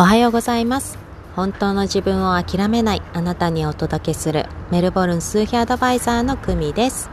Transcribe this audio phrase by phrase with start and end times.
[0.00, 0.96] おはようございます。
[1.34, 7.10] 本当の自分を諦めないあなたにお届けするメルボルン数比アドバイザーの久美です。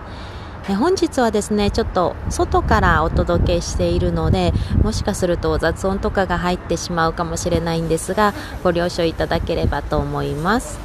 [0.67, 4.53] 本日はですねちょっと外からお届けしているので
[4.83, 10.79] もしかすると雑音とかが入ってしまうかもしれないんですがご了承いただければと思います、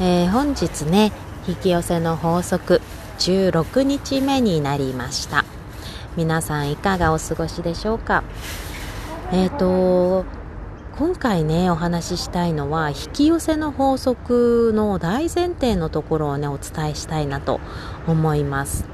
[0.00, 1.12] えー、本日ね
[1.46, 2.80] 引き寄せの法則
[3.20, 5.44] 16日目になりました。
[6.16, 8.24] 皆さんいかがお過ごしでしょうか？
[9.30, 10.43] えっ、ー、と
[10.96, 17.58] 今回ねお話ししたいのは引き寄せの法則の大前提のところをねお伝えしたいなと
[18.06, 18.84] 思います、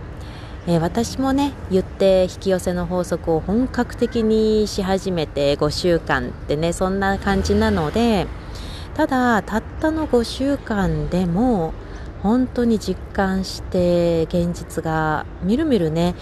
[0.67, 8.27] えー、私もね言って引き寄せの法則を本格的にし始めて5週間ってねそんな感じなので
[8.95, 11.75] ただたったの5週間でも
[12.23, 16.15] 本当に実感して現実がみるみるね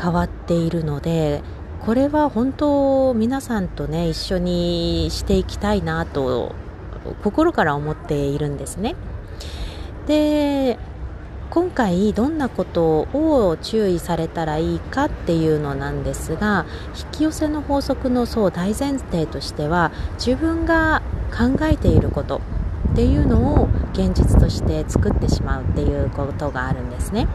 [0.00, 1.42] 変わっているので
[1.84, 6.54] これは本当皆さんとね一緒にしていきたいなと
[7.22, 8.96] 心から思っているんですね
[10.06, 10.78] で
[11.50, 16.66] 今回どんなことを注意されたらいいかっていうのなんですが
[16.98, 22.42] 引き寄せの法則のそう大前提としては自分が考えていること
[22.92, 27.28] っていうのを現実として作ってしまうっていうことがあるんですね。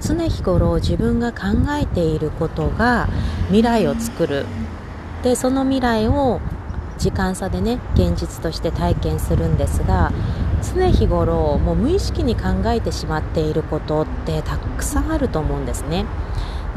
[0.00, 1.48] 常日頃自分が考
[1.80, 3.08] えていることが
[3.46, 4.46] 未来を作る。
[5.22, 6.40] でその未来を
[6.98, 10.12] 時間差でね現実として体験するんですが
[10.62, 16.06] 常日頃もう無意識に考えてしまっていることってたくさんあると思うんですね。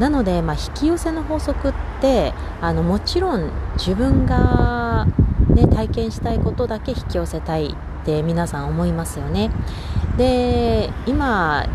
[0.00, 5.06] なので、まあ、引き寄せの法則ってあのもちろん自分が、
[5.48, 9.50] ね、体験したいことだけ引き寄せたいって皆さん思いますよね。
[10.18, 11.66] で今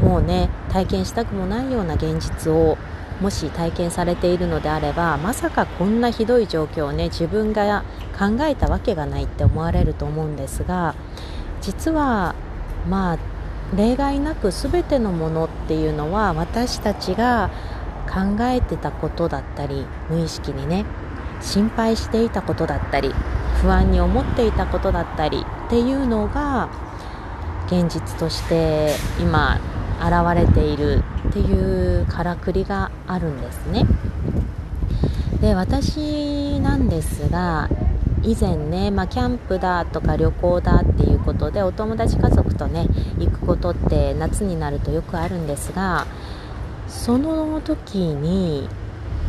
[0.00, 2.78] もうね体験したくもないような現実を
[3.20, 7.82] もし体験されているのであればまさかこんなひどい状況をね自分が
[8.16, 10.94] 考えたわけがないって思われると思うんですが
[11.60, 12.34] 実は
[12.88, 13.18] まあ
[13.76, 17.50] 例外なく全てのものっていうのは私たちが
[18.06, 20.86] 考えてたことだったり無意識にね
[21.40, 23.12] 心配していたことだったり
[23.60, 26.70] 不安に思っていたことだったりっていうのが
[27.66, 29.60] 現実として今
[29.98, 33.84] 現れているっていうからくりがあるんですね。
[35.40, 37.68] で私なんですが
[38.22, 42.88] 以前ね、まあ、キャンプだとか旅行だっていうことでお友達家族とね
[43.18, 46.06] 行くことって夏になるとよくあるんですが
[46.88, 48.68] その時に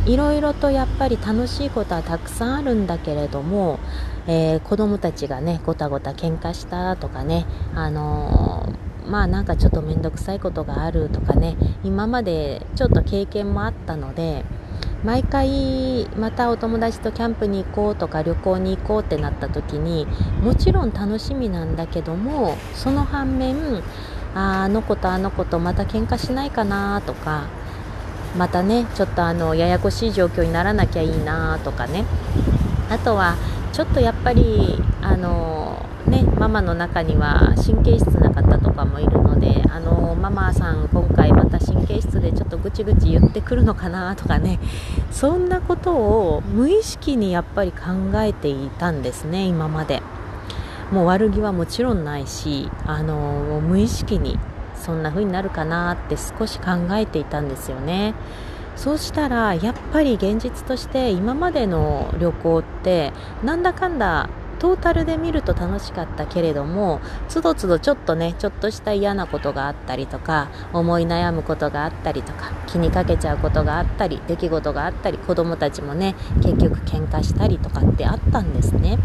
[0.06, 3.78] いろいろとやっぱり楽しいことはたくさんあるんだけれども、
[4.26, 14.44] えー、子供たちがねごたごた喧嘩したとかね、あのーまあなんかちょっと面倒くさいことがあるとかね今までちょっと経験もあったので
[15.04, 20.06] 毎回またお友達とキャンプに行こうとか旅行に行こうってなった時に
[20.42, 23.82] もちろん楽しみなんだけどもその反面
[24.34, 27.48] あの子とあの子とまた喧嘩しないかなとか
[28.36, 32.04] またねちょっとあのややこしい状況にならなきゃいいなとかね。
[32.90, 33.36] あとは
[33.72, 44.58] ちょっとやっぱりあのね、ママの中には神経質な方とかもいるのであのママさん今回また神経質でちょっとぐちぐち言ってくるのかなとかね
[45.12, 47.78] そんなことを無意識にやっぱり考
[48.22, 50.02] えていたんですね今まで。
[50.90, 54.38] もう悪気はもちろんないしあの無意識に
[54.74, 58.14] そんな風になるかなって少し考えていたんですよね。
[58.76, 63.12] そうしたらやっぱり現実として今までの旅行って
[63.44, 78.98] なんだかんだトータルで見ると楽しかったけれどもつどつどちょっとねちょっとした嫌なことがあったりとか思い悩むことがあったりとか気にかけちゃうことがあったり出来事があったり子供たちもね結局喧嘩したりとかってあったんですね。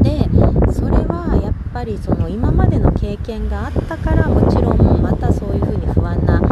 [0.00, 0.28] で
[0.72, 6.46] それはやっぱりその今までの経験があったからもちろんまたそういうふうに不安なこ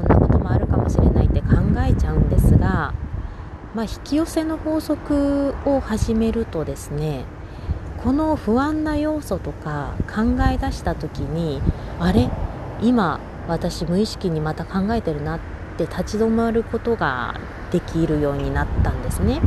[0.00, 2.94] んなこともあるかもしれないって考えちゃうんですが
[3.74, 7.24] まあ、引き寄せの法則を始めるとですね
[8.02, 10.22] この不安な要素とか考
[10.52, 11.60] え出した時に
[12.00, 12.30] あれ？
[12.80, 15.40] 今私無意識にまた考えてるなっ
[15.76, 17.40] て立ち止まることが
[17.72, 19.40] できるようになったんですね。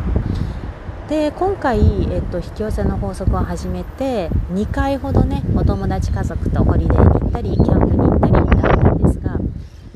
[1.08, 9.38] で今回、えっと、引き寄せの法則を始めて2回ほどねお友達家族とホリデーに行ったりキャンプに行ったりだったんですが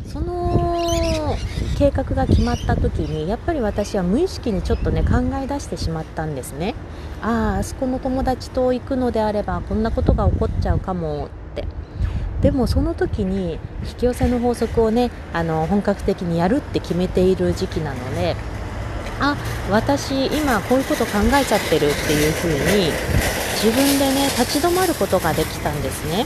[0.05, 0.64] その
[1.77, 6.73] 計画が決まった時にやっぱり私は無意識にちょっとね考え出してしまったんですね。
[7.21, 11.67] あああそこの友達と行くのであればこんなことが起こっちゃうかもって。
[12.41, 13.53] でもその時に
[13.87, 18.35] 引き寄せの法則をねあの本格的にやるって決めている時期なので
[19.19, 19.35] あ
[19.71, 22.91] 私今こういうこと考えちゃってるっていうふうに
[23.63, 26.25] 自分でね立ち止まることができたんですね。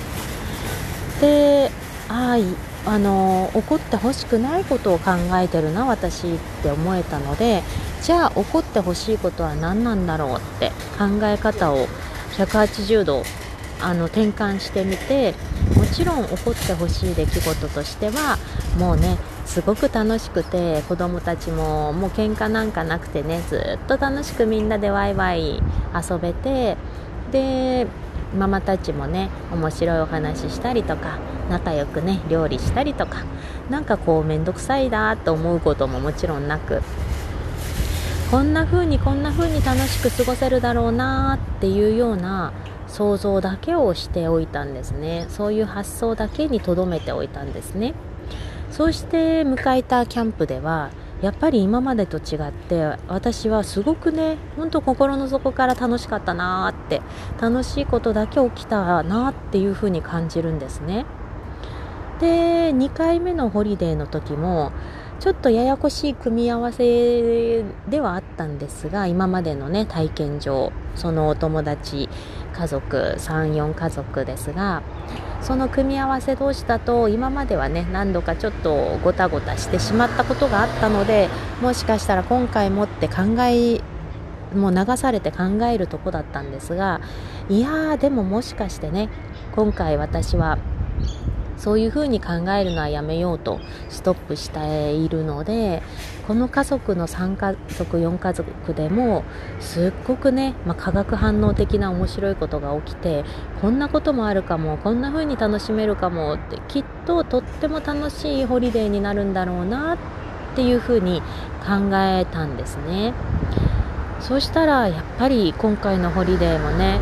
[1.21, 1.71] で
[2.09, 2.37] あ
[2.85, 7.61] あの怒ってほしくないことを考えてるな私って思えたので
[8.01, 11.87] じゃあ怒ってほしいことは何なんだろうって考え方を
[12.37, 13.23] 180度
[13.81, 15.33] あの転換してみて
[15.75, 18.37] もちろん起こってほしい出来事としては
[18.77, 25.61] もうねすごく楽しくて子供たちももう喧嘩なんかなくてねずっと楽しくみんなでワイワイ
[26.09, 26.77] 遊べて
[27.31, 27.87] で
[28.37, 31.17] ママたちもね面白いお話したりとか
[31.49, 33.23] 仲良くね料理したりとか
[33.69, 36.81] なんかこう面倒くさいなと思うことももちろんなく
[38.29, 42.53] こんな風にこんな風に楽しく過ごせるだろうなっていうような
[42.87, 45.25] 想像だけをしておいたんですね。
[45.29, 47.95] そういう発想だけに留めておいたんですね。
[48.71, 57.01] そして迎えたキャンプではやっぱり今までと違って私はすごくねほんと心の底から楽しかったなーって
[57.41, 61.05] 楽しいことだけ起きたなっていうふうに感じるんですね。
[62.21, 64.71] で2回目のホリデーの時も
[65.19, 70.71] ちょっとややこしい組み合わせではあったんですが今までのね体験上。
[70.95, 72.09] そのお友達
[72.53, 74.81] 家族34家族ですが
[75.41, 81.29] その組み合わせ同士だと今まではね何度かちょっとごたごたしてしまったことがあったので
[81.61, 83.81] もしかしたら今回もって考え
[84.55, 87.01] もう流されて考えるとこだったんですが
[87.49, 89.09] いやーでももしかしてね
[89.55, 90.57] 今回私は
[91.59, 93.59] そういうふうに考えるのはやめようと
[93.89, 95.83] ストップしているので
[96.25, 99.23] この家族の3家族4家族でも
[99.59, 103.25] すっごくね、まあ、化学反応的な面白いことが起きて
[103.61, 109.97] こんなこともあるかもこんな風に楽しめるかもってきっととっても楽しいホリデーになるんだろうなっ
[110.55, 111.21] ていう風に
[111.59, 113.13] 考えたんですね。
[114.21, 116.99] そうしたらやっぱり今回のホリデーもね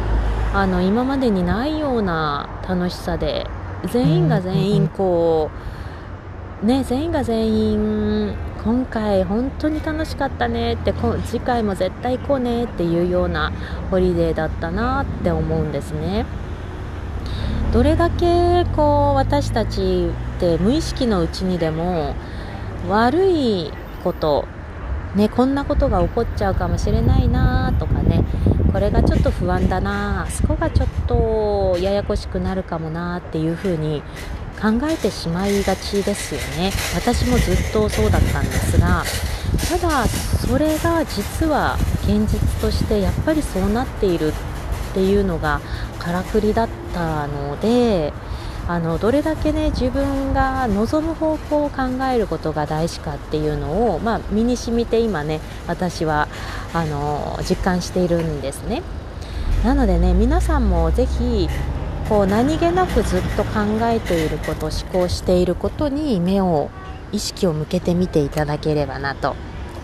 [0.54, 3.48] あの今までにないような楽しさで
[3.86, 5.50] 全員が全員こ
[6.64, 8.34] うね全員が全員
[8.64, 10.94] 今回本当に楽しかったねって
[11.26, 13.52] 次回も絶対行こうねっていうような
[13.92, 16.26] ホリデーだったなって思うんですね。
[17.72, 22.16] どれだけこう私たちって無意識のうちにでも
[22.90, 23.72] 悪い
[24.04, 24.46] こと
[25.15, 28.24] ね、こんなことが起こっちゃうかもしれないなとかね
[28.71, 34.04] これがちょっと不安だなあそこがちょっとややこしくなるかもなっていうふうに
[34.62, 36.71] 考えてしまいがちですよね。
[36.95, 39.04] 私もずっとそうだったんですが
[39.69, 44.33] ただそれが実は現実としてやっぱりそうなっているっ
[44.94, 45.62] ていうのが
[46.00, 48.13] からくりだったので
[48.68, 56.28] あのどれだけね自分が望む方向を考えることが大事かっていうのを、まあ、身に染みて今ね私は
[56.74, 58.84] あの実感しているんですね。
[59.64, 61.48] なのでね皆さんもぜひ
[62.10, 66.69] こう何気なくずっと考えていること思考していることに目を
[67.12, 69.36] 意識を向けてみていただければなと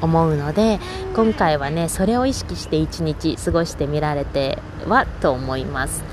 [0.02, 0.80] 思うので
[1.16, 6.04] 今回はねそれを意識して一日過ごしてみられてはと思います。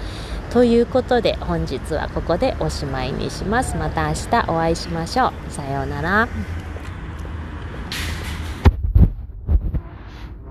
[0.50, 3.76] ということで本日はここでおしまいにします。
[3.76, 5.52] また明日お会いしましょう。
[5.52, 6.59] さようなら。